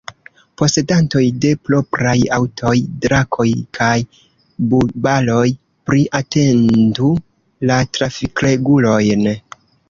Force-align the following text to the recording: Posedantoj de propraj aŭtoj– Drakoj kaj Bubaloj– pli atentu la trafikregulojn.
Posedantoj 0.59 1.21
de 1.43 1.49
propraj 1.67 2.15
aŭtoj– 2.37 2.73
Drakoj 3.03 3.45
kaj 3.79 3.91
Bubaloj– 4.71 5.43
pli 5.91 6.01
atentu 6.21 7.11
la 7.73 7.79
trafikregulojn. 7.99 9.31